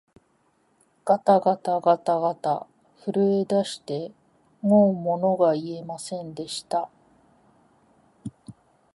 [1.05, 2.65] がたがたがたがた、
[3.05, 4.11] 震えだして
[4.63, 6.89] もうものが言えませんでした